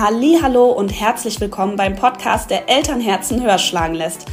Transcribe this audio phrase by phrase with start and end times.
[0.00, 4.26] Hallo und herzlich willkommen beim Podcast, der Elternherzen höher schlagen lässt.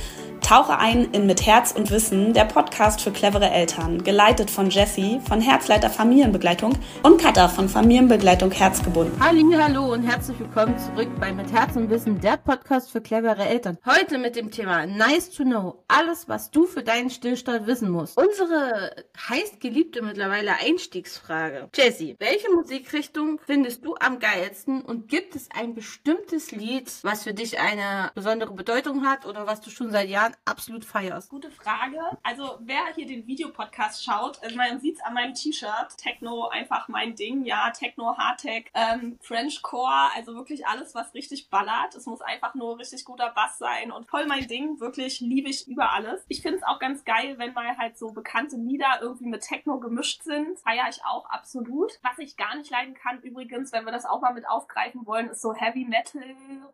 [0.45, 5.19] Tauche ein in Mit Herz und Wissen, der Podcast für clevere Eltern, geleitet von Jessie
[5.27, 9.19] von Herzleiter Familienbegleitung und Katha von Familienbegleitung Herzgebunden.
[9.19, 13.79] Hallo und herzlich willkommen zurück bei Mit Herz und Wissen, der Podcast für clevere Eltern.
[13.87, 18.15] Heute mit dem Thema Nice to Know, alles was du für deinen Stillstand wissen musst.
[18.15, 18.93] Unsere
[19.27, 21.69] heiß geliebte mittlerweile Einstiegsfrage.
[21.73, 27.33] Jessie, welche Musikrichtung findest du am geilsten und gibt es ein bestimmtes Lied, was für
[27.33, 31.29] dich eine besondere Bedeutung hat oder was du schon seit Jahren absolut feierst?
[31.29, 31.99] Gute Frage.
[32.23, 35.97] Also wer hier den Videopodcast schaut, also man sieht es an meinem T-Shirt.
[35.97, 37.45] Techno einfach mein Ding.
[37.45, 41.95] Ja, Techno, Hardtech, ähm, Frenchcore, also wirklich alles, was richtig ballert.
[41.95, 44.79] Es muss einfach nur richtig guter Bass sein und voll mein Ding.
[44.79, 46.23] Wirklich liebe ich über alles.
[46.27, 49.79] Ich finde es auch ganz geil, wenn mal halt so bekannte Lieder irgendwie mit Techno
[49.79, 50.59] gemischt sind.
[50.59, 51.91] Feiere ich auch absolut.
[52.01, 55.29] Was ich gar nicht leiden kann übrigens, wenn wir das auch mal mit aufgreifen wollen,
[55.29, 56.23] ist so Heavy Metal,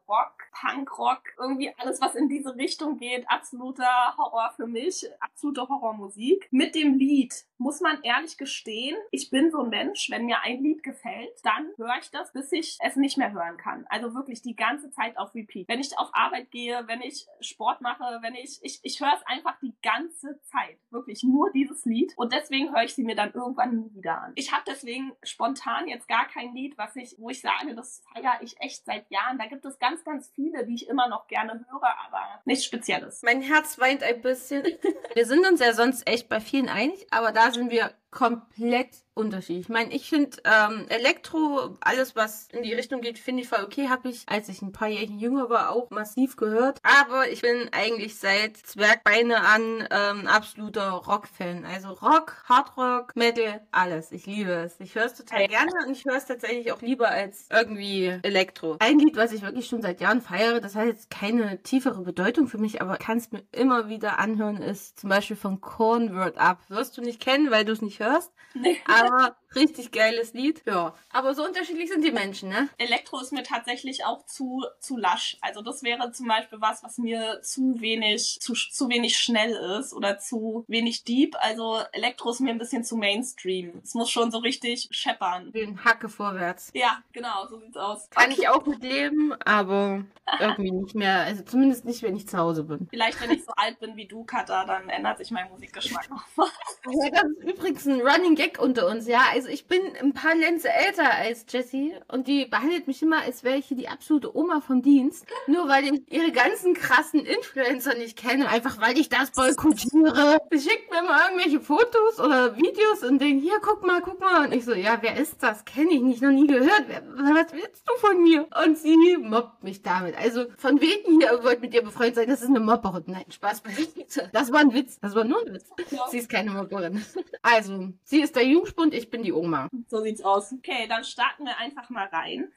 [0.07, 3.29] Rock, Punk Rock, irgendwie alles, was in diese Richtung geht.
[3.29, 6.47] Absolut absoluter Horror für mich, absolute Horrormusik.
[6.51, 10.63] Mit dem Lied muss man ehrlich gestehen, ich bin so ein Mensch, wenn mir ein
[10.63, 13.85] Lied gefällt, dann höre ich das, bis ich es nicht mehr hören kann.
[13.87, 15.67] Also wirklich die ganze Zeit auf Repeat.
[15.67, 19.25] Wenn ich auf Arbeit gehe, wenn ich Sport mache, wenn ich, ich, ich höre es
[19.27, 20.79] einfach die ganze Zeit.
[20.89, 22.13] Wirklich nur dieses Lied.
[22.15, 24.31] Und deswegen höre ich sie mir dann irgendwann wieder an.
[24.35, 28.39] Ich habe deswegen spontan jetzt gar kein Lied, was ich, wo ich sage, das feiere
[28.41, 29.37] ich echt seit Jahren.
[29.37, 33.21] Da gibt es ganz, ganz viele, die ich immer noch gerne höre, aber nichts Spezielles.
[33.21, 34.63] Mein Herz weint ein bisschen.
[35.13, 39.65] Wir sind uns ja sonst echt bei vielen einig, aber da sind wir komplett unterschiedlich.
[39.65, 43.63] Ich meine, ich finde ähm, Elektro, alles was in die Richtung geht, finde ich voll
[43.63, 43.89] okay.
[43.89, 46.79] Habe ich, als ich ein paar Jahre jünger war, auch massiv gehört.
[46.83, 51.65] Aber ich bin eigentlich seit Zwergbeine an ähm, absoluter Rock-Fan.
[51.65, 54.11] Also Rock, Hardrock, Metal, alles.
[54.11, 54.79] Ich liebe es.
[54.79, 58.77] Ich höre es total gerne und ich höre es tatsächlich auch lieber als irgendwie Elektro.
[58.79, 62.47] Ein Lied, was ich wirklich schon seit Jahren feiere, das hat jetzt keine tiefere Bedeutung
[62.47, 66.37] für mich, aber kann es mir immer wieder anhören, ist zum Beispiel von Korn Word
[66.37, 66.59] Up.
[66.69, 68.31] Wirst du nicht kennen, weil du es nicht hörst.
[68.53, 68.77] Nee.
[68.85, 70.61] Aber richtig geiles Lied.
[70.65, 70.93] Ja.
[71.11, 72.69] Aber so unterschiedlich sind die Menschen, ne?
[72.77, 75.37] Elektro ist mir tatsächlich auch zu, zu lasch.
[75.41, 79.93] Also das wäre zum Beispiel was, was mir zu wenig, zu, zu wenig schnell ist
[79.93, 81.35] oder zu wenig deep.
[81.39, 83.81] Also Elektro ist mir ein bisschen zu Mainstream.
[83.83, 85.51] Es muss schon so richtig scheppern.
[85.51, 86.71] Den Hacke vorwärts.
[86.73, 88.09] Ja, genau, so sieht's aus.
[88.09, 88.35] Kann okay.
[88.39, 90.05] ich auch mit leben, aber
[90.39, 91.21] irgendwie nicht mehr.
[91.21, 92.87] Also zumindest nicht, wenn ich zu Hause bin.
[92.89, 96.49] Vielleicht, wenn ich so alt bin wie du, Katha, dann ändert sich mein Musikgeschmack nochmal.
[96.89, 99.21] Ja, das ist übrigens ein Running Gag unter uns, ja.
[99.33, 103.43] Also ich bin ein paar Lenze älter als Jessie und die behandelt mich immer, als
[103.43, 105.25] wäre ich die absolute Oma vom Dienst.
[105.47, 110.39] Nur weil ich ihre ganzen krassen Influencer nicht kenne, einfach weil ich das boykottiere.
[110.51, 114.45] Sie schickt mir immer irgendwelche Fotos oder Videos und denkt, hier, guck mal, guck mal.
[114.45, 115.65] Und ich so, ja, wer ist das?
[115.65, 116.85] Kenne ich nicht, noch nie gehört.
[117.15, 118.47] Was willst du von mir?
[118.63, 120.17] Und sie mobbt mich damit.
[120.17, 123.03] Also von wegen hier, wollt mit ihr befreundet sein, das ist eine Mobberin.
[123.07, 124.29] Nein, Spaß beiseite.
[124.33, 124.99] Das war ein Witz.
[124.99, 125.65] Das war nur ein Witz.
[125.89, 126.07] Ja.
[126.09, 127.03] Sie ist keine Mobberin.
[127.41, 129.69] Also, sie ist der Jungspund, ich bin die Oma.
[129.87, 130.53] So sieht's aus.
[130.53, 132.51] Okay, dann starten wir einfach mal rein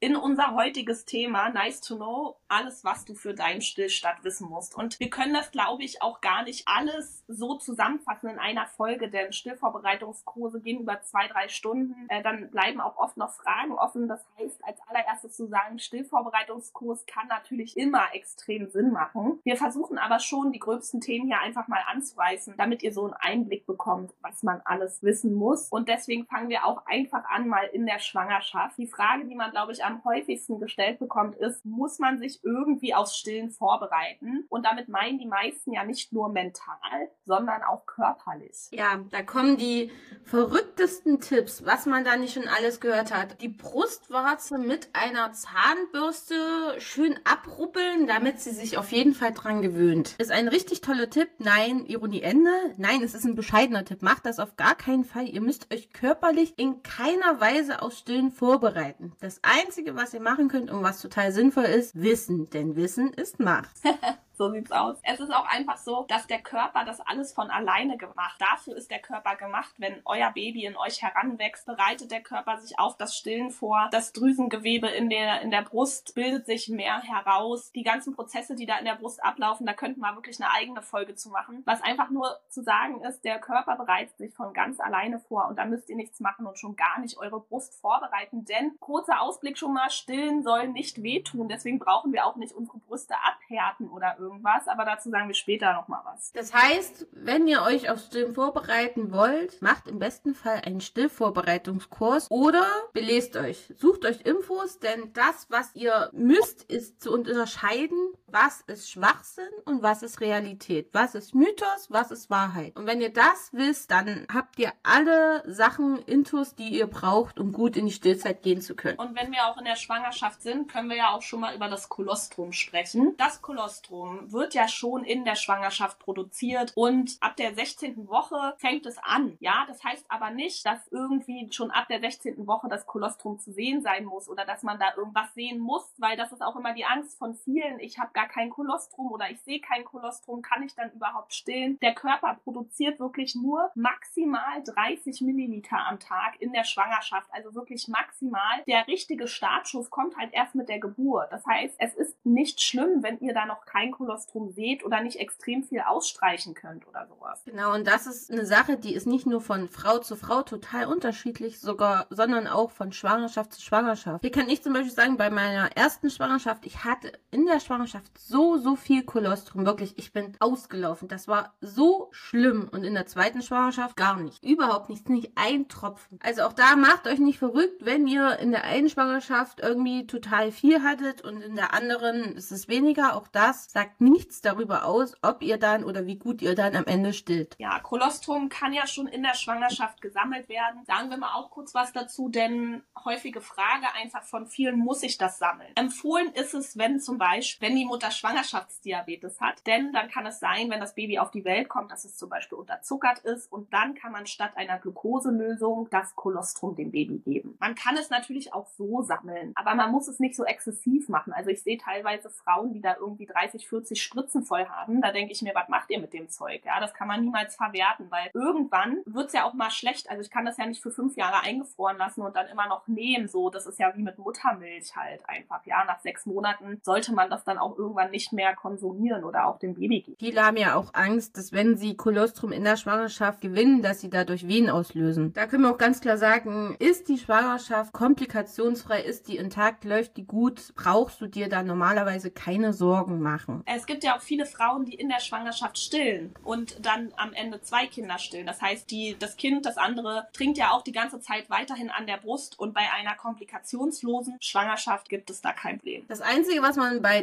[0.00, 4.74] in unser heutiges Thema, nice to know, alles, was du für deinen Stillstand wissen musst.
[4.74, 9.10] Und wir können das, glaube ich, auch gar nicht alles so zusammenfassen in einer Folge,
[9.10, 11.94] denn Stillvorbereitungskurse gehen über zwei, drei Stunden.
[12.08, 14.08] Äh, dann bleiben auch oft noch Fragen offen.
[14.08, 19.38] Das heißt, als allererstes zu sagen, Stillvorbereitungskurs kann natürlich immer extrem Sinn machen.
[19.44, 23.14] Wir versuchen aber schon, die gröbsten Themen hier einfach mal anzureißen, damit ihr so einen
[23.14, 25.68] Einblick bekommt, was man alles wissen muss.
[25.68, 28.78] Und deswegen fangen wir auch einfach an, mal in der Schwangerschaft.
[28.78, 32.94] Die Frage, die man, glaube ich, am häufigsten gestellt bekommt, ist, muss man sich irgendwie
[32.94, 34.44] aufs Stillen vorbereiten?
[34.48, 38.68] Und damit meinen die meisten ja nicht nur mental, sondern auch körperlich.
[38.72, 39.90] Ja, da kommen die
[40.24, 43.40] verrücktesten Tipps, was man da nicht schon alles gehört hat.
[43.40, 46.34] Die Brustwarze mit einer Zahnbürste
[46.78, 50.14] schön abruppeln, damit sie sich auf jeden Fall dran gewöhnt.
[50.18, 51.28] Ist ein richtig toller Tipp.
[51.38, 52.50] Nein, Ironie Ende.
[52.76, 54.02] Nein, es ist ein bescheidener Tipp.
[54.02, 55.28] Macht das auf gar keinen Fall.
[55.28, 59.12] Ihr müsst euch körperlich in keiner Weise aufs Stillen vorbereiten.
[59.20, 62.50] Das einzige Einzige, was ihr machen könnt und was total sinnvoll ist, Wissen.
[62.50, 63.70] Denn Wissen ist Macht.
[64.40, 64.96] So sieht's aus.
[65.02, 68.40] Es ist auch einfach so, dass der Körper das alles von alleine gemacht.
[68.40, 69.74] Dafür ist der Körper gemacht.
[69.76, 73.90] Wenn euer Baby in euch heranwächst, bereitet der Körper sich auf das Stillen vor.
[73.92, 77.70] Das Drüsengewebe in der, in der Brust bildet sich mehr heraus.
[77.72, 80.80] Die ganzen Prozesse, die da in der Brust ablaufen, da könnten wir wirklich eine eigene
[80.80, 81.62] Folge zu machen.
[81.66, 85.58] Was einfach nur zu sagen ist, der Körper bereitet sich von ganz alleine vor und
[85.58, 88.46] da müsst ihr nichts machen und schon gar nicht eure Brust vorbereiten.
[88.46, 91.48] Denn kurzer Ausblick schon mal, stillen soll nicht wehtun.
[91.48, 95.34] Deswegen brauchen wir auch nicht unsere Brüste abhärten oder irgendwas irgendwas, aber dazu sagen wir
[95.34, 96.32] später nochmal was.
[96.32, 102.30] Das heißt, wenn ihr euch auf Stillen vorbereiten wollt, macht im besten Fall einen Stillvorbereitungskurs
[102.30, 103.72] oder belest euch.
[103.76, 109.82] Sucht euch Infos, denn das, was ihr müsst, ist zu unterscheiden, was ist Schwachsinn und
[109.82, 110.88] was ist Realität.
[110.92, 112.76] Was ist Mythos, was ist Wahrheit.
[112.76, 117.52] Und wenn ihr das wisst, dann habt ihr alle Sachen, Intus, die ihr braucht, um
[117.52, 118.98] gut in die Stillzeit gehen zu können.
[118.98, 121.68] Und wenn wir auch in der Schwangerschaft sind, können wir ja auch schon mal über
[121.68, 123.14] das Kolostrum sprechen.
[123.16, 128.08] Das Kolostrum wird ja schon in der Schwangerschaft produziert und ab der 16.
[128.08, 129.36] Woche fängt es an.
[129.40, 132.46] Ja, das heißt aber nicht, dass irgendwie schon ab der 16.
[132.46, 136.16] Woche das Kolostrum zu sehen sein muss oder dass man da irgendwas sehen muss, weil
[136.16, 137.78] das ist auch immer die Angst von vielen.
[137.80, 141.78] Ich habe gar kein Kolostrum oder ich sehe kein Kolostrum, kann ich dann überhaupt stillen?
[141.80, 147.88] Der Körper produziert wirklich nur maximal 30 Milliliter am Tag in der Schwangerschaft, also wirklich
[147.88, 148.62] maximal.
[148.66, 151.28] Der richtige Startschuss kommt halt erst mit der Geburt.
[151.30, 155.18] Das heißt, es ist nicht schlimm, wenn ihr da noch kein Kolostrum seht oder nicht
[155.18, 157.42] extrem viel ausstreichen könnt oder sowas.
[157.44, 160.86] Genau, und das ist eine Sache, die ist nicht nur von Frau zu Frau total
[160.86, 164.20] unterschiedlich, sogar, sondern auch von Schwangerschaft zu Schwangerschaft.
[164.20, 168.09] Hier kann ich zum Beispiel sagen, bei meiner ersten Schwangerschaft, ich hatte in der Schwangerschaft
[168.16, 169.66] so, so viel Kolostrum.
[169.66, 171.08] Wirklich, ich bin ausgelaufen.
[171.08, 172.68] Das war so schlimm.
[172.70, 174.44] Und in der zweiten Schwangerschaft gar nicht.
[174.44, 176.18] Überhaupt nichts, nicht ein Tropfen.
[176.22, 180.52] Also auch da macht euch nicht verrückt, wenn ihr in der einen Schwangerschaft irgendwie total
[180.52, 183.16] viel hattet und in der anderen ist es weniger.
[183.16, 186.84] Auch das sagt nichts darüber aus, ob ihr dann oder wie gut ihr dann am
[186.84, 187.56] Ende stillt.
[187.58, 190.84] Ja, Kolostrum kann ja schon in der Schwangerschaft gesammelt werden.
[190.86, 195.18] Sagen wir mal auch kurz was dazu, denn häufige Frage einfach von vielen, muss ich
[195.18, 195.72] das sammeln?
[195.74, 200.40] Empfohlen ist es, wenn zum Beispiel, wenn die Mutter Schwangerschaftsdiabetes hat, denn dann kann es
[200.40, 203.72] sein, wenn das Baby auf die Welt kommt, dass es zum Beispiel unterzuckert ist und
[203.72, 207.56] dann kann man statt einer Glukoselösung das Kolostrum dem Baby geben.
[207.60, 211.32] Man kann es natürlich auch so sammeln, aber man muss es nicht so exzessiv machen.
[211.32, 215.00] Also ich sehe teilweise Frauen, die da irgendwie 30, 40 Spritzen voll haben.
[215.00, 216.64] Da denke ich mir, was macht ihr mit dem Zeug?
[216.64, 220.08] Ja, das kann man niemals verwerten, weil irgendwann wird es ja auch mal schlecht.
[220.10, 222.86] Also ich kann das ja nicht für fünf Jahre eingefroren lassen und dann immer noch
[222.88, 223.28] nehmen.
[223.28, 225.64] So, das ist ja wie mit Muttermilch halt einfach.
[225.66, 229.58] Ja, nach sechs Monaten sollte man das dann auch irgendwann nicht mehr konsumieren oder auch
[229.58, 230.16] dem Baby geben.
[230.18, 234.10] Viele haben ja auch Angst, dass wenn sie Kolostrum in der Schwangerschaft gewinnen, dass sie
[234.10, 235.32] dadurch Wehen auslösen.
[235.32, 240.16] Da können wir auch ganz klar sagen, ist die Schwangerschaft komplikationsfrei, ist die intakt, läuft
[240.16, 243.62] die gut, brauchst du dir da normalerweise keine Sorgen machen.
[243.66, 247.60] Es gibt ja auch viele Frauen, die in der Schwangerschaft stillen und dann am Ende
[247.62, 248.46] zwei Kinder stillen.
[248.46, 252.06] Das heißt, die, das Kind, das andere, trinkt ja auch die ganze Zeit weiterhin an
[252.06, 256.04] der Brust und bei einer komplikationslosen Schwangerschaft gibt es da kein Problem.
[256.08, 257.22] Das Einzige, was man bei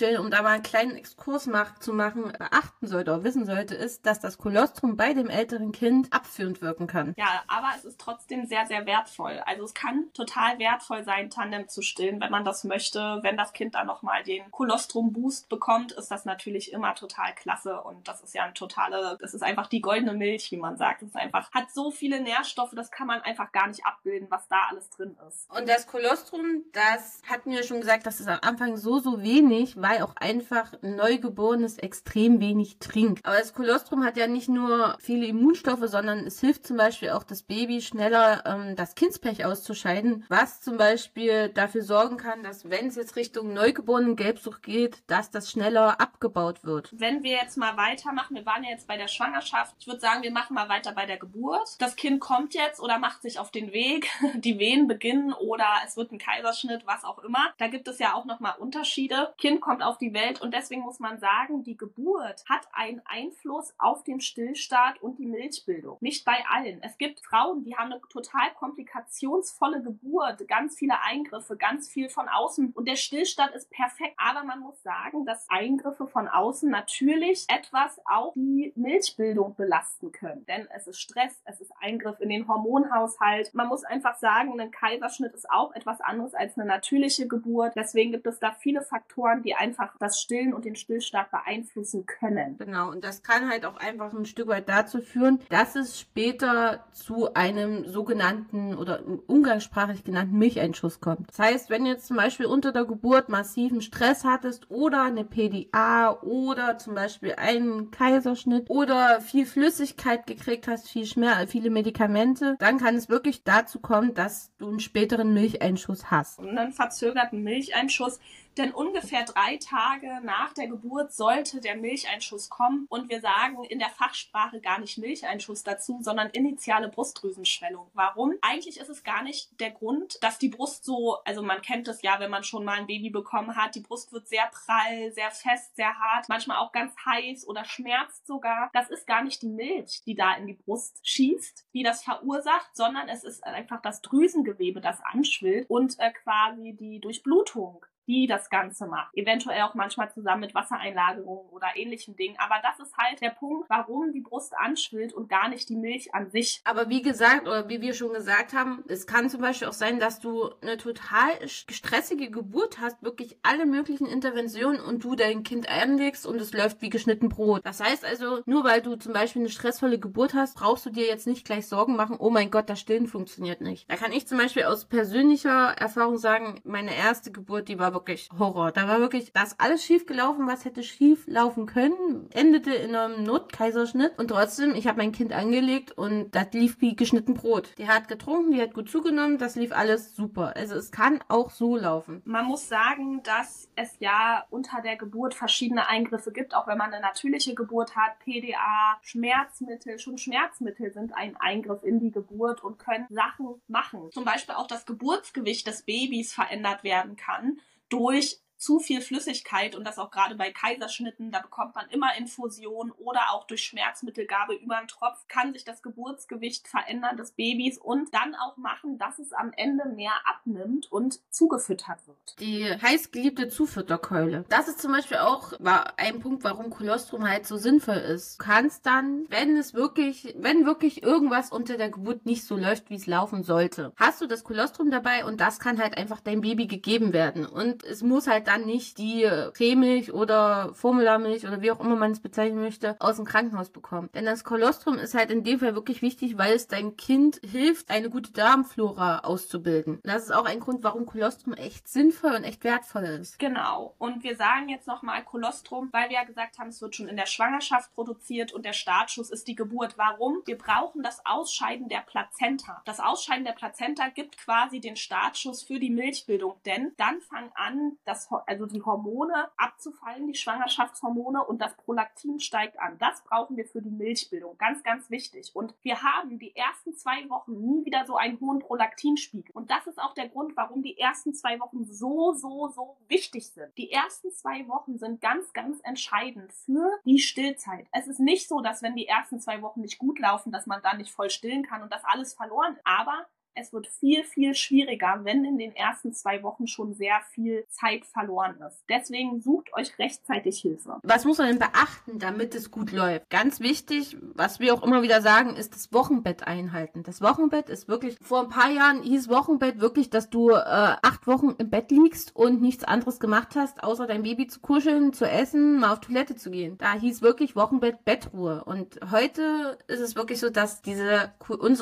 [0.00, 1.48] Tandemstillen, um da mal einen kleinen Exkurs
[1.80, 6.12] zu machen, beachten sollte oder wissen sollte, ist, dass das Kolostrum bei dem älteren Kind
[6.12, 7.14] abführend wirken kann.
[7.16, 9.42] Ja, aber es ist trotzdem sehr, sehr wertvoll.
[9.46, 13.20] Also es kann total wertvoll sein, Tandem zu stillen, wenn man das möchte.
[13.22, 18.08] Wenn das Kind dann nochmal den Kolostrum-Boost bekommt, ist das natürlich immer total klasse und
[18.08, 21.02] das ist ja ein totale, das ist einfach die goldene Milch, wie man sagt.
[21.02, 24.48] Es ist einfach, hat so viele Nährstoffe, das kann man einfach gar nicht abbilden, was
[24.48, 25.50] da alles drin ist.
[25.50, 29.79] Und das Kolostrum, das hatten wir schon gesagt, das ist am Anfang so, so wenig,
[29.82, 33.24] weil auch einfach ein Neugeborenes extrem wenig trinkt.
[33.24, 37.24] Aber das Kolostrum hat ja nicht nur viele Immunstoffe, sondern es hilft zum Beispiel auch
[37.24, 42.86] das Baby schneller ähm, das Kindspech auszuscheiden, was zum Beispiel dafür sorgen kann, dass wenn
[42.86, 46.90] es jetzt Richtung neugeborenen Gelbsucht geht, dass das schneller abgebaut wird.
[46.92, 50.22] Wenn wir jetzt mal weitermachen, wir waren ja jetzt bei der Schwangerschaft, ich würde sagen,
[50.22, 51.76] wir machen mal weiter bei der Geburt.
[51.78, 55.96] Das Kind kommt jetzt oder macht sich auf den Weg, die Wehen beginnen oder es
[55.96, 57.52] wird ein Kaiserschnitt, was auch immer.
[57.58, 59.32] Da gibt es ja auch nochmal Unterschiede.
[59.38, 63.72] Kind kommt auf die Welt und deswegen muss man sagen, die Geburt hat einen Einfluss
[63.78, 65.96] auf den Stillstart und die Milchbildung.
[66.00, 66.82] Nicht bei allen.
[66.82, 72.28] Es gibt Frauen, die haben eine total komplikationsvolle Geburt, ganz viele Eingriffe, ganz viel von
[72.28, 74.14] außen und der Stillstand ist perfekt.
[74.16, 80.44] Aber man muss sagen, dass Eingriffe von außen natürlich etwas auch die Milchbildung belasten können.
[80.46, 83.54] Denn es ist Stress, es ist Eingriff in den Hormonhaushalt.
[83.54, 87.74] Man muss einfach sagen, ein Kaiserschnitt ist auch etwas anderes als eine natürliche Geburt.
[87.76, 92.56] Deswegen gibt es da viele Faktoren, die einfach das Stillen und den Stillstart beeinflussen können.
[92.58, 96.86] Genau, und das kann halt auch einfach ein Stück weit dazu führen, dass es später
[96.92, 101.28] zu einem sogenannten oder umgangssprachlich genannten Milcheinschuss kommt.
[101.28, 106.18] Das heißt, wenn jetzt zum Beispiel unter der Geburt massiven Stress hattest oder eine PDA
[106.22, 112.78] oder zum Beispiel einen Kaiserschnitt oder viel Flüssigkeit gekriegt hast, viel Schmerz, viele Medikamente, dann
[112.78, 116.38] kann es wirklich dazu kommen, dass du einen späteren Milcheinschuss hast.
[116.38, 118.20] Und einen verzögerten Milcheinschuss
[118.56, 122.86] denn ungefähr drei Tage nach der Geburt sollte der Milcheinschuss kommen.
[122.88, 127.90] Und wir sagen in der Fachsprache gar nicht Milcheinschuss dazu, sondern initiale Brustdrüsenschwellung.
[127.94, 128.34] Warum?
[128.42, 132.02] Eigentlich ist es gar nicht der Grund, dass die Brust so, also man kennt es
[132.02, 135.30] ja, wenn man schon mal ein Baby bekommen hat, die Brust wird sehr prall, sehr
[135.30, 138.70] fest, sehr hart, manchmal auch ganz heiß oder schmerzt sogar.
[138.72, 142.74] Das ist gar nicht die Milch, die da in die Brust schießt, die das verursacht,
[142.74, 148.50] sondern es ist einfach das Drüsengewebe, das anschwillt und äh, quasi die Durchblutung die das
[148.50, 149.16] Ganze macht.
[149.16, 152.34] Eventuell auch manchmal zusammen mit Wassereinlagerungen oder ähnlichen Dingen.
[152.38, 156.12] Aber das ist halt der Punkt, warum die Brust anschwillt und gar nicht die Milch
[156.12, 156.60] an sich.
[156.64, 160.00] Aber wie gesagt, oder wie wir schon gesagt haben, es kann zum Beispiel auch sein,
[160.00, 165.68] dass du eine total stressige Geburt hast, wirklich alle möglichen Interventionen und du dein Kind
[165.68, 167.60] einlegst und es läuft wie geschnitten Brot.
[167.64, 171.06] Das heißt also, nur weil du zum Beispiel eine stressvolle Geburt hast, brauchst du dir
[171.06, 173.88] jetzt nicht gleich Sorgen machen, oh mein Gott, das Stillen funktioniert nicht.
[173.88, 178.28] Da kann ich zum Beispiel aus persönlicher Erfahrung sagen, meine erste Geburt, die war wirklich
[178.38, 178.72] Horror.
[178.72, 182.28] Da war wirklich das alles schief gelaufen, was hätte schief laufen können.
[182.32, 186.96] Endete in einem Notkaiserschnitt und trotzdem, ich habe mein Kind angelegt und das lief wie
[186.96, 187.74] geschnitten Brot.
[187.78, 190.54] Die hat getrunken, die hat gut zugenommen, das lief alles super.
[190.56, 192.22] Also es kann auch so laufen.
[192.24, 196.92] Man muss sagen, dass es ja unter der Geburt verschiedene Eingriffe gibt, auch wenn man
[196.92, 199.98] eine natürliche Geburt hat, PDA, Schmerzmittel.
[199.98, 204.10] Schon Schmerzmittel sind ein Eingriff in die Geburt und können Sachen machen.
[204.12, 209.84] Zum Beispiel auch das Geburtsgewicht des Babys verändert werden kann durch zu viel Flüssigkeit und
[209.84, 214.76] das auch gerade bei Kaiserschnitten, da bekommt man immer Infusion oder auch durch Schmerzmittelgabe über
[214.76, 219.32] einen Tropf, kann sich das Geburtsgewicht verändern des Babys und dann auch machen, dass es
[219.32, 222.38] am Ende mehr abnimmt und zugefüttert wird.
[222.38, 224.44] Die heißgeliebte Zufütterkeule.
[224.50, 225.54] Das ist zum Beispiel auch
[225.96, 228.38] ein Punkt, warum Kolostrum halt so sinnvoll ist.
[228.38, 232.90] Du kannst dann, wenn es wirklich, wenn wirklich irgendwas unter der Geburt nicht so läuft,
[232.90, 236.42] wie es laufen sollte, hast du das Kolostrum dabei und das kann halt einfach dein
[236.42, 237.46] Baby gegeben werden.
[237.46, 242.10] Und es muss halt dann nicht die Cremilch oder Formularmilch oder wie auch immer man
[242.10, 244.10] es bezeichnen möchte, aus dem Krankenhaus bekommen.
[244.14, 247.90] Denn das Kolostrum ist halt in dem Fall wirklich wichtig, weil es dein Kind hilft,
[247.90, 250.00] eine gute Darmflora auszubilden.
[250.02, 253.38] Das ist auch ein Grund, warum Kolostrum echt sinnvoll und echt wertvoll ist.
[253.38, 253.94] Genau.
[253.98, 257.16] Und wir sagen jetzt nochmal Kolostrum, weil wir ja gesagt haben, es wird schon in
[257.16, 259.96] der Schwangerschaft produziert und der Startschuss ist die Geburt.
[259.96, 260.42] Warum?
[260.44, 262.82] Wir brauchen das Ausscheiden der Plazenta.
[262.84, 267.96] Das Ausscheiden der Plazenta gibt quasi den Startschuss für die Milchbildung, denn dann fangen an,
[268.04, 272.98] das also die Hormone abzufallen, die Schwangerschaftshormone und das Prolaktin steigt an.
[272.98, 274.56] Das brauchen wir für die Milchbildung.
[274.58, 275.50] Ganz, ganz wichtig.
[275.54, 279.52] Und wir haben die ersten zwei Wochen nie wieder so einen hohen Prolaktinspiegel.
[279.54, 283.48] Und das ist auch der Grund, warum die ersten zwei Wochen so, so, so wichtig
[283.50, 283.76] sind.
[283.76, 287.86] Die ersten zwei Wochen sind ganz, ganz entscheidend für die Stillzeit.
[287.92, 290.82] Es ist nicht so, dass wenn die ersten zwei Wochen nicht gut laufen, dass man
[290.82, 292.78] dann nicht voll stillen kann und das alles verloren.
[292.84, 297.64] Aber es wird viel, viel schwieriger, wenn in den ersten zwei Wochen schon sehr viel
[297.68, 298.84] Zeit verloren ist.
[298.88, 300.98] Deswegen sucht euch rechtzeitig Hilfe.
[301.02, 303.28] Was muss man denn beachten, damit es gut läuft?
[303.30, 307.02] Ganz wichtig, was wir auch immer wieder sagen, ist das Wochenbett einhalten.
[307.02, 311.26] Das Wochenbett ist wirklich, vor ein paar Jahren hieß Wochenbett wirklich, dass du äh, acht
[311.26, 315.28] Wochen im Bett liegst und nichts anderes gemacht hast, außer dein Baby zu kuscheln, zu
[315.28, 316.78] essen, mal auf Toilette zu gehen.
[316.78, 318.64] Da hieß wirklich Wochenbett Bettruhe.
[318.64, 321.32] Und heute ist es wirklich so, dass diese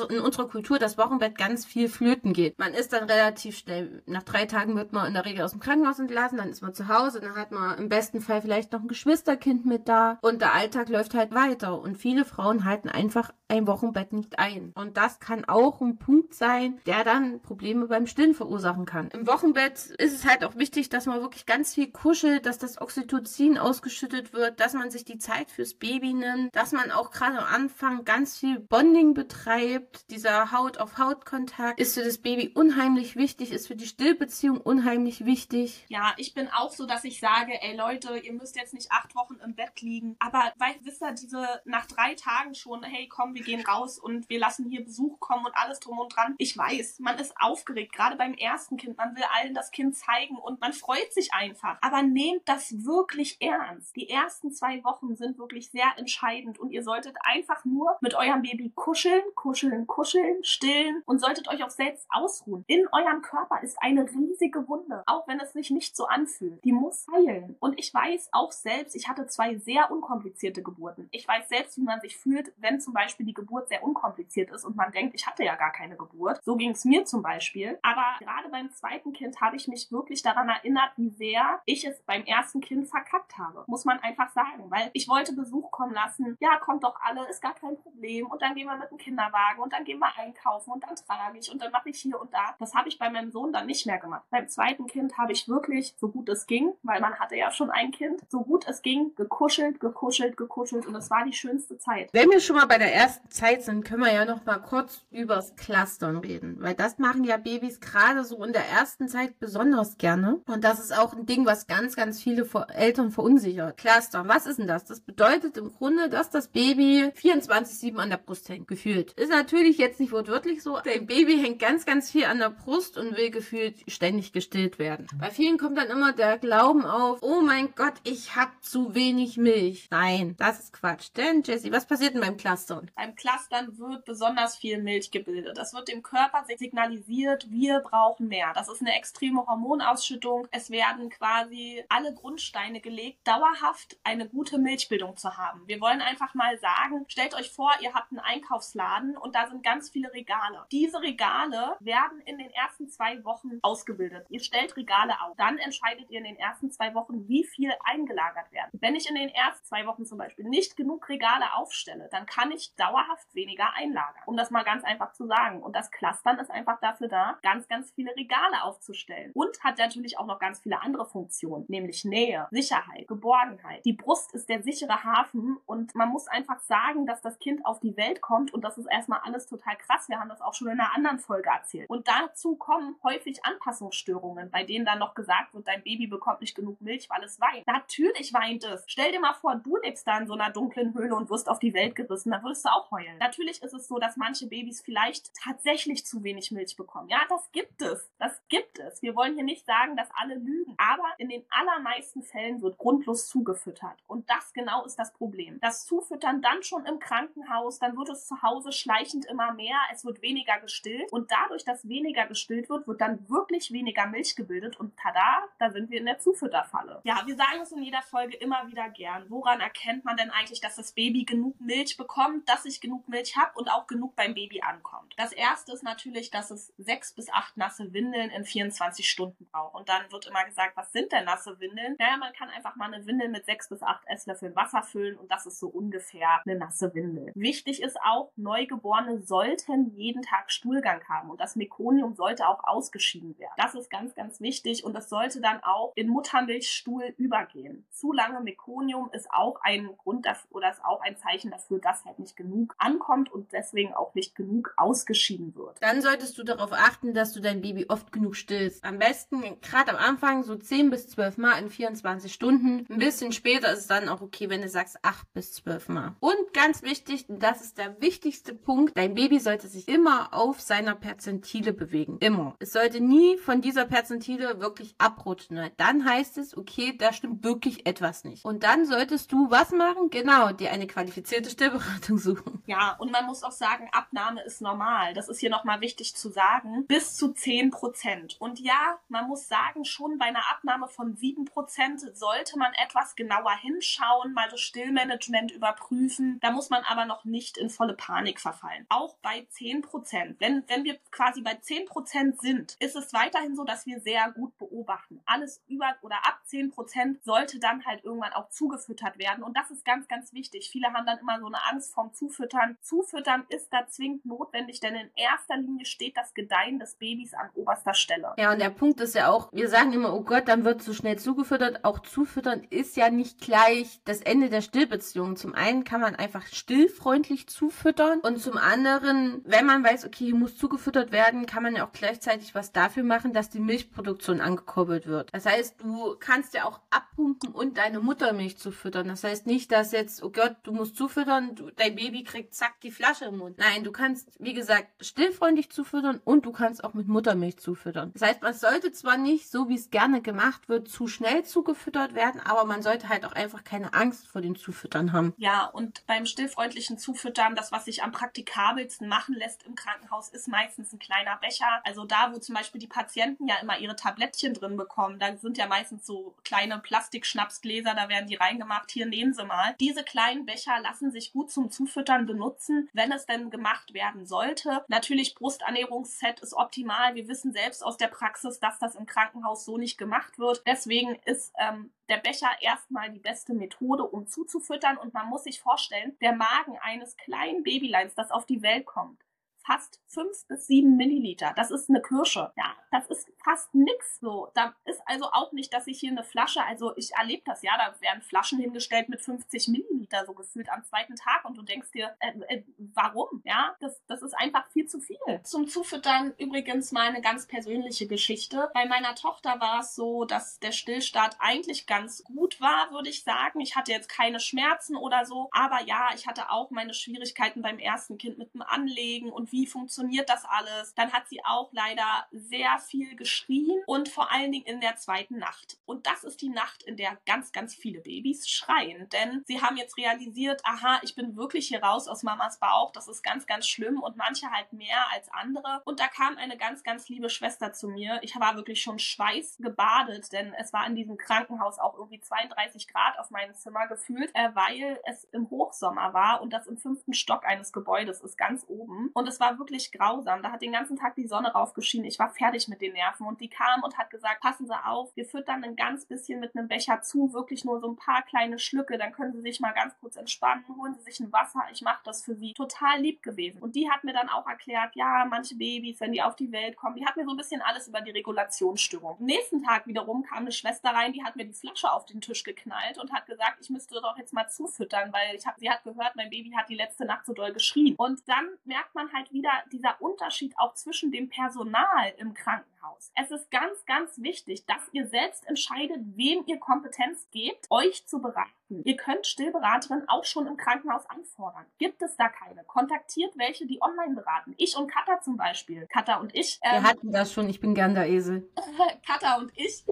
[0.09, 2.57] in unserer Kultur das Wochenbett ganz viel flöten geht.
[2.59, 5.59] Man ist dann relativ schnell, nach drei Tagen wird man in der Regel aus dem
[5.59, 8.81] Krankenhaus entlassen, dann ist man zu Hause, dann hat man im besten Fall vielleicht noch
[8.81, 13.31] ein Geschwisterkind mit da und der Alltag läuft halt weiter und viele Frauen halten einfach
[13.49, 14.71] ein Wochenbett nicht ein.
[14.75, 19.09] Und das kann auch ein Punkt sein, der dann Probleme beim Stillen verursachen kann.
[19.09, 22.79] Im Wochenbett ist es halt auch wichtig, dass man wirklich ganz viel kuschelt, dass das
[22.79, 27.39] Oxytocin ausgeschüttet wird, dass man sich die Zeit fürs Baby nimmt, dass man auch gerade
[27.39, 33.67] am Anfang ganz viel Bonding betreibt, dieser Haut-auf-Haut-Kontakt ist für das Baby unheimlich wichtig, ist
[33.67, 35.85] für die Stillbeziehung unheimlich wichtig.
[35.89, 39.15] Ja, ich bin auch so, dass ich sage, ey Leute, ihr müsst jetzt nicht acht
[39.15, 40.15] Wochen im Bett liegen.
[40.19, 44.29] Aber weil, wisst ihr, diese nach drei Tagen schon, hey komm, wir gehen raus und
[44.29, 46.35] wir lassen hier Besuch kommen und alles drum und dran.
[46.37, 48.97] Ich weiß, man ist aufgeregt, gerade beim ersten Kind.
[48.97, 51.77] Man will allen das Kind zeigen und man freut sich einfach.
[51.81, 53.95] Aber nehmt das wirklich ernst.
[53.95, 58.41] Die ersten zwei Wochen sind wirklich sehr entscheidend und ihr solltet einfach nur mit eurem
[58.41, 62.63] Baby kuscheln, kuscheln, kuscheln, stillen und solltet euch auch selbst ausruhen.
[62.67, 66.63] In eurem Körper ist eine riesige Wunde, auch wenn es sich nicht so anfühlt.
[66.63, 67.55] Die muss heilen.
[67.59, 71.07] Und ich weiß auch selbst, ich hatte zwei sehr unkomplizierte Geburten.
[71.11, 74.65] Ich weiß selbst, wie man sich fühlt, wenn zum Beispiel die Geburt sehr unkompliziert ist
[74.65, 76.43] und man denkt, ich hatte ja gar keine Geburt.
[76.43, 77.77] So ging es mir zum Beispiel.
[77.83, 82.01] Aber gerade beim zweiten Kind habe ich mich wirklich daran erinnert, wie sehr ich es
[82.03, 83.63] beim ersten Kind verkackt habe.
[83.67, 84.69] Muss man einfach sagen.
[84.69, 86.37] Weil ich wollte Besuch kommen lassen.
[86.39, 88.25] Ja, kommt doch alle, ist gar kein Problem.
[88.25, 91.37] Und dann gehen wir mit dem Kinderwagen und dann gehen wir einkaufen und dann trage
[91.37, 92.55] ich und dann mache ich hier und da.
[92.57, 94.23] Das habe ich bei meinem Sohn dann nicht mehr gemacht.
[94.31, 97.69] Beim zweiten Kind habe ich wirklich, so gut es ging, weil man hatte ja schon
[97.69, 102.09] ein Kind, so gut es ging, gekuschelt, gekuschelt, gekuschelt und es war die schönste Zeit.
[102.13, 104.57] Wenn wir schon mal bei der ersten ersten Zeit sind, können wir ja noch mal
[104.57, 109.39] kurz übers Clustern reden, weil das machen ja Babys gerade so in der ersten Zeit
[109.39, 113.77] besonders gerne und das ist auch ein Ding, was ganz, ganz viele Eltern verunsichert.
[113.77, 114.85] Clustern, was ist denn das?
[114.85, 119.13] Das bedeutet im Grunde, dass das Baby 24/7 an der Brust hängt, gefühlt.
[119.13, 120.79] Ist natürlich jetzt nicht wortwörtlich so.
[120.83, 125.07] Dein Baby hängt ganz, ganz viel an der Brust und will gefühlt ständig gestillt werden.
[125.19, 129.37] Bei vielen kommt dann immer der Glauben auf, oh mein Gott, ich hab zu wenig
[129.37, 129.87] Milch.
[129.91, 131.09] Nein, das ist Quatsch.
[131.15, 132.89] Denn, Jessie, was passiert denn beim Clustern?
[132.95, 135.57] Beim Clustern wird besonders viel Milch gebildet.
[135.57, 138.53] Das wird dem Körper signalisiert, wir brauchen mehr.
[138.53, 140.47] Das ist eine extreme Hormonausschüttung.
[140.51, 145.61] Es werden quasi alle Grundsteine gelegt, dauerhaft eine gute Milchbildung zu haben.
[145.67, 149.63] Wir wollen einfach mal sagen, stellt euch vor, ihr habt einen Einkaufsladen und da sind
[149.63, 150.65] ganz viele Regale.
[150.71, 154.25] Diese Regale werden in den ersten zwei Wochen ausgebildet.
[154.29, 155.35] Ihr stellt Regale auf.
[155.37, 158.71] Dann entscheidet ihr in den ersten zwei Wochen, wie viel eingelagert werden.
[158.73, 162.51] Wenn ich in den ersten zwei Wochen zum Beispiel nicht genug Regale aufstelle, dann kann
[162.51, 162.98] ich dauerhaft
[163.33, 164.23] weniger einlagern.
[164.25, 165.61] Um das mal ganz einfach zu sagen.
[165.61, 169.31] Und das Clustern ist einfach dafür da, ganz, ganz viele Regale aufzustellen.
[169.33, 173.85] Und hat natürlich auch noch ganz viele andere Funktionen, nämlich Nähe, Sicherheit, Geborgenheit.
[173.85, 177.79] Die Brust ist der sichere Hafen und man muss einfach sagen, dass das Kind auf
[177.79, 180.09] die Welt kommt und das ist erstmal alles total krass.
[180.09, 181.89] Wir haben das auch schon in einer anderen Folge erzählt.
[181.89, 186.55] Und dazu kommen häufig Anpassungsstörungen, bei denen dann noch gesagt wird, dein Baby bekommt nicht
[186.55, 187.67] genug Milch, weil es weint.
[187.67, 188.83] Natürlich weint es.
[188.87, 191.59] Stell dir mal vor, du lebst da in so einer dunklen Höhle und wirst auf
[191.59, 193.17] die Welt gerissen, da würdest du auch heulen.
[193.19, 197.09] Natürlich ist es so, dass manche Babys vielleicht tatsächlich zu wenig Milch bekommen.
[197.09, 198.09] Ja, das gibt es.
[198.19, 199.01] Das gibt es.
[199.01, 200.75] Wir wollen hier nicht sagen, dass alle lügen.
[200.77, 203.97] Aber in den allermeisten Fällen wird grundlos zugefüttert.
[204.07, 205.59] Und das genau ist das Problem.
[205.61, 210.05] Das Zufüttern dann schon im Krankenhaus, dann wird es zu Hause schleichend immer mehr, es
[210.05, 211.11] wird weniger gestillt.
[211.11, 214.79] Und dadurch, dass weniger gestillt wird, wird dann wirklich weniger Milch gebildet.
[214.79, 217.01] Und tada, da sind wir in der Zufütterfalle.
[217.03, 219.25] Ja, wir sagen es in jeder Folge immer wieder gern.
[219.29, 223.35] Woran erkennt man denn eigentlich, dass das Baby genug Milch bekommt, dass ich genug Milch
[223.37, 225.13] habe und auch genug beim Baby ankommt?
[225.17, 229.75] Das erste ist natürlich, dass es sechs bis acht nasse Windeln in 24 Stunden braucht.
[229.75, 231.95] Und dann wird immer gesagt, was sind denn nasse Windeln?
[231.99, 235.31] Naja, man kann einfach mal eine Windel mit sechs bis acht Esslöffeln Wasser füllen und
[235.31, 237.31] das ist so ungefähr eine nasse Windel.
[237.35, 243.37] Wichtig ist auch, Neugeborene sollten jeden Tag Stuhlgang haben und das Mekonium sollte auch ausgeschieden
[243.37, 243.53] werden.
[243.57, 247.85] Das ist ganz, ganz wichtig und das sollte dann auch in Muttermilchstuhl übergehen.
[247.91, 252.05] Zu lange Mekonium ist auch ein Grund dafür oder ist auch ein Zeichen dafür, dass
[252.05, 255.77] halt nicht genug ankommt und deswegen auch nicht genug ausgeschieden wird.
[255.81, 258.83] Dann solltest du darauf achten, dass du dein Baby oft genug stillst.
[258.83, 262.85] Am besten gerade am Anfang so 10 bis 12 Mal in 24 Stunden.
[262.89, 266.15] Ein bisschen später ist es dann auch okay, wenn du sagst 8 bis 12 Mal.
[266.19, 270.95] Und ganz wichtig, das ist der wichtigste Punkt, dein Baby sollte sich immer auf seiner
[270.95, 272.17] Perzentile bewegen.
[272.19, 272.55] Immer.
[272.59, 275.59] Es sollte nie von dieser Perzentile wirklich abrutschen.
[275.77, 278.45] Dann heißt es, okay, da stimmt wirklich etwas nicht.
[278.45, 280.09] Und dann solltest du was machen?
[280.09, 282.48] Genau, dir eine qualifizierte Stillberatung suchen.
[282.65, 285.13] Ja, und man muss auch sagen, Abnahme ist normal.
[285.13, 286.85] Das ist hier nochmal wichtig zu sagen.
[286.87, 288.37] Bis zu 10 Prozent.
[288.39, 293.15] Und ja, man muss sagen, schon bei einer Abnahme von 7 Prozent sollte man etwas
[293.15, 296.39] genauer hinschauen, mal das Stillmanagement überprüfen.
[296.41, 298.85] Da muss man aber noch nicht in volle Panik verfallen.
[298.89, 300.39] Auch bei 10 Prozent.
[300.39, 304.31] Wenn, wenn wir quasi bei 10 Prozent sind, ist es weiterhin so, dass wir sehr
[304.31, 305.21] gut beobachten.
[305.25, 309.43] Alles über oder ab 10 Prozent sollte dann halt irgendwann auch zugefüttert werden.
[309.43, 310.69] Und das ist ganz, ganz wichtig.
[310.69, 312.38] Viele haben dann immer so eine Angst vorm Zufüttern.
[312.81, 317.49] Zufüttern ist da zwingend notwendig, denn in erster Linie steht das Gedeihen des Babys an
[317.55, 318.33] oberster Stelle.
[318.37, 320.93] Ja, und der Punkt ist ja auch, wir sagen immer, oh Gott, dann wird zu
[320.93, 321.83] schnell zugefüttert.
[321.83, 325.35] Auch zufüttern ist ja nicht gleich das Ende der Stillbeziehung.
[325.35, 330.35] Zum einen kann man einfach stillfreundlich zufüttern und zum anderen, wenn man weiß, okay, hier
[330.35, 335.07] muss zugefüttert werden, kann man ja auch gleichzeitig was dafür machen, dass die Milchproduktion angekurbelt
[335.07, 335.29] wird.
[335.33, 339.07] Das heißt, du kannst ja auch abpumpen und deine Muttermilch zufüttern.
[339.07, 342.79] Das heißt nicht, dass jetzt, oh Gott, du musst zufüttern, du, dein Baby kriegt zack
[342.81, 343.57] die Flasche im Mund.
[343.57, 348.11] Nein, du kannst, wie gesagt, stillfreundlich zufüttern und du kannst auch mit Muttermilch zufüttern.
[348.13, 352.13] Das heißt, man sollte zwar nicht, so wie es gerne gemacht wird, zu schnell zugefüttert
[352.13, 355.33] werden, aber man sollte halt auch einfach keine Angst vor dem Zufüttern haben.
[355.37, 360.47] Ja, und beim stillfreundlichen Zufüttern, das, was sich am praktikabelsten machen lässt im Krankenhaus, ist
[360.47, 361.81] meistens ein kleiner Becher.
[361.83, 365.57] Also da, wo zum Beispiel die Patienten ja immer ihre Tablettchen drin bekommen, da sind
[365.57, 368.91] ja meistens so kleine Plastikschnapsgläser, da werden die reingemacht.
[368.91, 369.75] Hier nehmen sie mal.
[369.79, 374.83] Diese kleinen Becher lassen sich gut zum Zufüttern benutzen, wenn es denn gemacht werden sollte.
[374.87, 377.15] Natürlich Brusternährungsset ist optimal.
[377.15, 380.61] Wir wissen selbst aus der Praxis, dass das im Krankenhaus so nicht gemacht wird.
[380.65, 384.97] Deswegen ist ähm, der Becher erstmal die beste Methode, um zuzufüttern.
[384.97, 389.23] Und man muss sich vorstellen, der Magen eines kleinen Babyleins, das auf die Welt kommt,
[389.69, 391.53] fast fünf bis sieben Milliliter.
[391.55, 392.51] Das ist eine Kirsche.
[392.57, 394.19] Ja, das ist fast nix.
[394.19, 397.61] So, da ist also auch nicht, dass ich hier eine Flasche, also ich erlebe das
[397.61, 401.61] ja, da werden Flaschen hingestellt mit 50 Milliliter so gefühlt am zweiten Tag und du
[401.61, 402.63] denkst dir, äh, äh,
[402.95, 403.43] warum?
[403.45, 405.17] Ja, das, das ist einfach viel zu viel.
[405.43, 408.71] Zum Zufüttern übrigens meine ganz persönliche Geschichte.
[408.73, 413.23] Bei meiner Tochter war es so, dass der Stillstart eigentlich ganz gut war, würde ich
[413.23, 413.59] sagen.
[413.59, 417.77] Ich hatte jetzt keine Schmerzen oder so, aber ja, ich hatte auch meine Schwierigkeiten beim
[417.77, 420.93] ersten Kind mit dem Anlegen und wie funktioniert das alles.
[420.95, 425.37] Dann hat sie auch leider sehr viel geschrien und vor allen Dingen in der zweiten
[425.37, 425.77] Nacht.
[425.85, 429.77] Und das ist die Nacht, in der ganz, ganz viele Babys schreien, denn sie haben
[429.77, 433.67] jetzt realisiert, aha, ich bin wirklich hier raus aus Mamas Bauch, das ist ganz, ganz
[433.67, 435.81] schlimm und manche halt mehr als andere.
[435.85, 438.19] Und da kam eine ganz, ganz liebe Schwester zu mir.
[438.21, 443.17] Ich war wirklich schon schweißgebadet, denn es war in diesem Krankenhaus auch irgendwie 32 Grad
[443.19, 447.45] auf meinem Zimmer gefühlt, äh, weil es im Hochsommer war und das im fünften Stock
[447.45, 449.09] eines Gebäudes ist, ganz oben.
[449.13, 450.43] Und es war wirklich grausam.
[450.43, 452.05] Da hat den ganzen Tag die Sonne raufgeschienen.
[452.07, 455.15] Ich war fertig mit den Nerven und die kam und hat gesagt, passen Sie auf,
[455.15, 458.59] wir füttern ein ganz bisschen mit einem Becher zu, wirklich nur so ein paar kleine
[458.59, 461.81] Schlücke, dann können Sie sich mal ganz kurz entspannen, holen Sie sich ein Wasser, ich
[461.81, 462.53] mache das für Sie.
[462.53, 463.61] Total lieb gewesen.
[463.61, 466.75] Und die hat mir dann auch erklärt, ja, manche Babys, wenn die auf die Welt
[466.75, 469.17] kommen, die hat mir so ein bisschen alles über die Regulationsstörung.
[469.19, 472.21] Am nächsten Tag wiederum kam eine Schwester rein, die hat mir die Flasche auf den
[472.21, 475.69] Tisch geknallt und hat gesagt, ich müsste doch jetzt mal zufüttern, weil ich hab, sie
[475.69, 477.95] hat gehört, mein Baby hat die letzte Nacht so doll geschrien.
[477.95, 483.11] Und dann merkt man halt wieder dieser Unterschied auch zwischen dem Personal im Krankenhaus.
[483.15, 488.21] Es ist ganz, ganz wichtig, dass ihr selbst entscheidet, wem ihr Kompetenz gebt, euch zu
[488.21, 488.83] beraten.
[488.83, 491.65] Ihr könnt Stillberaterinnen auch schon im Krankenhaus anfordern.
[491.77, 492.63] Gibt es da keine?
[492.65, 494.53] Kontaktiert welche, die online beraten.
[494.57, 495.87] Ich und Katha zum Beispiel.
[495.87, 496.59] Katha und ich.
[496.63, 498.49] Ähm, Wir hatten das schon, ich bin gern der Esel.
[499.07, 499.83] Katha und ich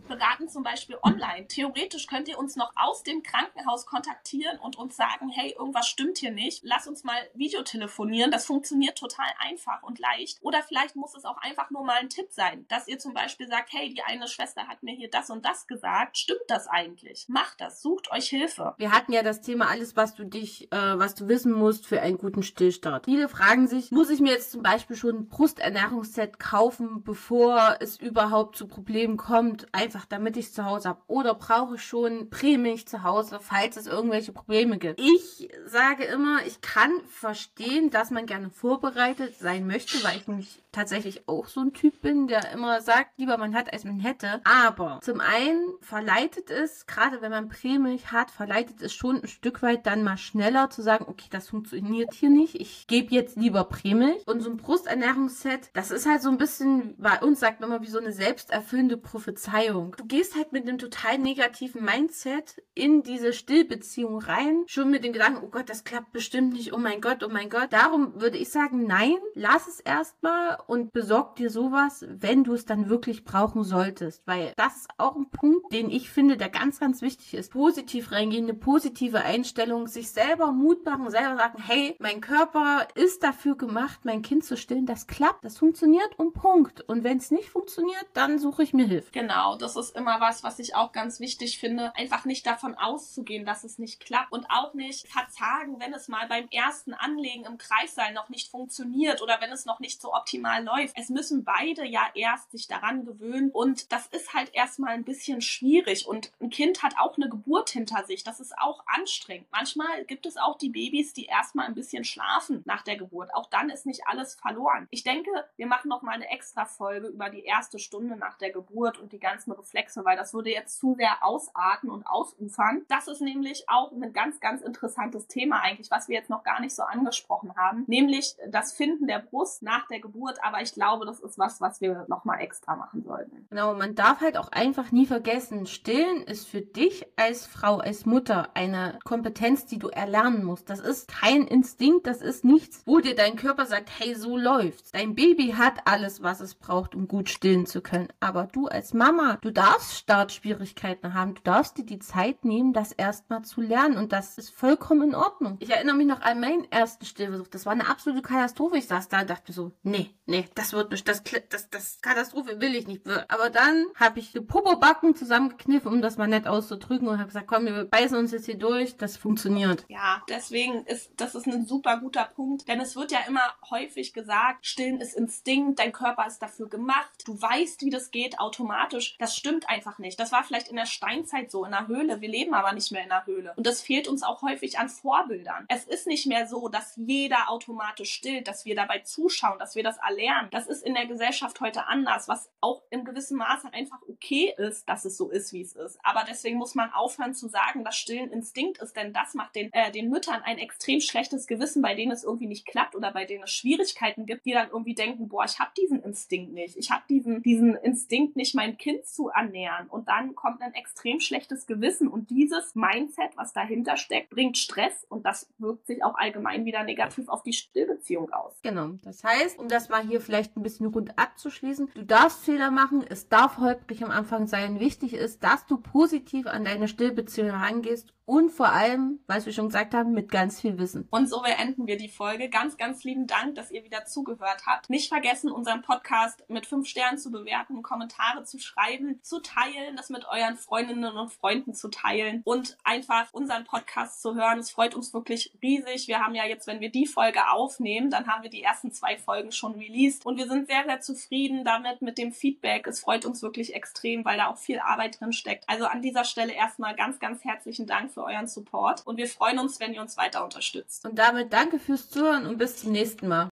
[0.00, 1.46] beraten zum Beispiel online.
[1.48, 6.18] Theoretisch könnt ihr uns noch aus dem Krankenhaus kontaktieren und uns sagen, hey, irgendwas stimmt
[6.18, 6.62] hier nicht.
[6.64, 8.30] Lass uns mal Videotelefonieren.
[8.30, 10.38] Das funktioniert total einfach und leicht.
[10.42, 13.48] Oder vielleicht muss es auch einfach nur mal ein Tipp sein, dass ihr zum Beispiel
[13.48, 16.18] sagt, hey, die eine Schwester hat mir hier das und das gesagt.
[16.18, 17.26] Stimmt das eigentlich?
[17.28, 17.82] Macht das.
[17.82, 18.74] Sucht euch Hilfe.
[18.78, 22.00] Wir hatten ja das Thema alles, was du dich, äh, was du wissen musst für
[22.00, 23.06] einen guten Stillstart.
[23.06, 27.98] Viele fragen sich, muss ich mir jetzt zum Beispiel schon ein Brusternährungsset kaufen, bevor es
[27.98, 29.66] überhaupt zu Problemen kommt?
[29.86, 31.02] Einfach damit ich es zu Hause habe.
[31.06, 35.00] Oder brauche schon Prämilch zu Hause, falls es irgendwelche Probleme gibt.
[35.00, 40.64] Ich sage immer, ich kann verstehen, dass man gerne vorbereitet sein möchte, weil ich nämlich
[40.72, 44.40] tatsächlich auch so ein Typ bin, der immer sagt, lieber man hat, als man hätte.
[44.42, 49.62] Aber zum einen verleitet es, gerade wenn man Prämilch hat, verleitet es schon ein Stück
[49.62, 52.56] weit dann mal schneller zu sagen, okay, das funktioniert hier nicht.
[52.56, 54.26] Ich gebe jetzt lieber Prämilch.
[54.26, 57.82] Und so ein Brusternährungsset, das ist halt so ein bisschen, bei uns sagt man immer
[57.82, 59.65] wie so eine selbsterfüllende Prophezeiung.
[59.72, 65.12] Du gehst halt mit einem total negativen Mindset in diese Stillbeziehung rein, schon mit dem
[65.12, 67.72] Gedanken, oh Gott, das klappt bestimmt nicht, oh mein Gott, oh mein Gott.
[67.72, 72.64] Darum würde ich sagen, nein, lass es erstmal und besorg dir sowas, wenn du es
[72.64, 74.22] dann wirklich brauchen solltest.
[74.26, 77.52] Weil das ist auch ein Punkt, den ich finde, der ganz, ganz wichtig ist.
[77.52, 83.22] Positiv reingehen, eine positive Einstellung, sich selber Mut machen, selber sagen, hey, mein Körper ist
[83.22, 84.86] dafür gemacht, mein Kind zu stillen.
[84.86, 86.82] Das klappt, das funktioniert und Punkt.
[86.82, 89.10] Und wenn es nicht funktioniert, dann suche ich mir Hilfe.
[89.12, 91.94] Genau, das ist immer was, was ich auch ganz wichtig finde.
[91.96, 96.28] Einfach nicht davon auszugehen, dass es nicht klappt und auch nicht verzagen, wenn es mal
[96.28, 100.36] beim ersten Anlegen im Kreissaal noch nicht funktioniert oder wenn es noch nicht so optimal
[100.36, 100.96] optimal läuft.
[100.98, 105.40] Es müssen beide ja erst sich daran gewöhnen und das ist halt erstmal ein bisschen
[105.40, 108.24] schwierig und ein Kind hat auch eine Geburt hinter sich.
[108.24, 109.46] Das ist auch anstrengend.
[109.52, 113.34] Manchmal gibt es auch die Babys, die erstmal ein bisschen schlafen nach der Geburt.
[113.34, 114.88] Auch dann ist nicht alles verloren.
[114.90, 118.50] Ich denke, wir machen noch mal eine extra Folge über die erste Stunde nach der
[118.50, 122.84] Geburt und die ganzen Reflexe, weil das würde jetzt zu sehr ausarten und ausufern.
[122.88, 126.60] Das ist nämlich auch ein ganz, ganz interessantes Thema eigentlich, was wir jetzt noch gar
[126.60, 131.06] nicht so angesprochen haben, nämlich das Finden der Brust nach der Geburt aber ich glaube,
[131.06, 133.46] das ist was, was wir nochmal extra machen sollten.
[133.50, 138.06] Genau, man darf halt auch einfach nie vergessen, stillen ist für dich als Frau, als
[138.06, 140.70] Mutter eine Kompetenz, die du erlernen musst.
[140.70, 144.92] Das ist kein Instinkt, das ist nichts, wo dir dein Körper sagt, hey, so läuft's.
[144.92, 148.08] Dein Baby hat alles, was es braucht, um gut stillen zu können.
[148.20, 151.34] Aber du als Mama, du darfst Startschwierigkeiten haben.
[151.34, 153.96] Du darfst dir die Zeit nehmen, das erstmal zu lernen.
[153.96, 155.56] Und das ist vollkommen in Ordnung.
[155.60, 157.48] Ich erinnere mich noch an meinen ersten Stillversuch.
[157.48, 158.78] Das war eine absolute Katastrophe.
[158.78, 162.60] Ich saß da und dachte so, nee, nee, das wird nicht, das, das, das Katastrophe
[162.60, 163.06] will ich nicht.
[163.28, 167.46] Aber dann habe ich die Popobacken zusammengekniffen, um das mal nett auszudrücken und habe gesagt,
[167.46, 169.84] komm, wir beißen uns jetzt hier durch, das funktioniert.
[169.88, 174.12] Ja, deswegen ist, das ist ein super guter Punkt, denn es wird ja immer häufig
[174.12, 179.16] gesagt, stillen ist Instinkt, dein Körper ist dafür gemacht, du weißt, wie das geht automatisch.
[179.18, 180.20] Das stimmt einfach nicht.
[180.20, 182.20] Das war vielleicht in der Steinzeit so, in der Höhle.
[182.20, 183.54] Wir leben aber nicht mehr in der Höhle.
[183.56, 185.64] Und das fehlt uns auch häufig an Vorbildern.
[185.68, 189.82] Es ist nicht mehr so, dass jeder automatisch stillt, dass wir dabei zuschauen, dass wir
[189.82, 190.48] das erlernen.
[190.50, 194.88] Das ist in der Gesellschaft heute anders, was auch im gewissen Maße einfach okay ist,
[194.88, 195.98] dass es so ist, wie es ist.
[196.02, 199.72] Aber deswegen muss man aufhören zu sagen, dass Stillen Instinkt ist, denn das macht den,
[199.72, 203.24] äh, den Müttern ein extrem schlechtes Gewissen, bei denen es irgendwie nicht klappt oder bei
[203.24, 206.76] denen es Schwierigkeiten gibt, die dann irgendwie denken, boah, ich habe diesen Instinkt nicht.
[206.76, 209.88] Ich habe diesen, diesen Instinkt nicht, mein Kind zu ernähren.
[209.88, 212.06] Und dann kommt ein extrem schlechtes Gewissen.
[212.06, 216.84] Und dieses Mindset, was dahinter steckt, bringt Stress und das wirkt sich auch allgemein wieder
[216.84, 218.60] negativ auf die Stillbeziehung aus.
[218.62, 218.90] Genau.
[219.02, 223.04] Das heißt, um das mal hier vielleicht ein bisschen rund abzuschließen, du darfst Fehler machen,
[223.08, 224.78] es darf holprig am Anfang sein.
[224.78, 229.68] Wichtig ist, dass du positiv an deine Stillbeziehung herangehst und vor allem, was wir schon
[229.68, 231.06] gesagt haben, mit ganz viel Wissen.
[231.10, 232.50] Und so beenden wir die Folge.
[232.50, 234.90] Ganz, ganz lieben Dank, dass ihr wieder zugehört habt.
[234.90, 240.10] Nicht vergessen, unseren Podcast mit fünf Sternen zu bewerten, Kommentare zu schreiben, zu teilen, das
[240.10, 244.58] mit euren Freundinnen und Freunden zu teilen und einfach unseren Podcast zu hören.
[244.58, 246.08] Es freut uns wirklich riesig.
[246.08, 249.16] Wir haben ja jetzt, wenn wir die Folge aufnehmen, dann haben wir die ersten zwei
[249.16, 252.88] Folgen schon released und wir sind sehr, sehr zufrieden damit mit dem Feedback.
[252.88, 255.68] Es freut uns wirklich extrem, weil da auch viel Arbeit drin steckt.
[255.68, 259.58] Also an dieser Stelle erstmal ganz, ganz herzlichen Dank für euren Support und wir freuen
[259.58, 261.04] uns, wenn ihr uns weiter unterstützt.
[261.04, 263.44] Und damit danke fürs Zuhören und bis zum nächsten Mal.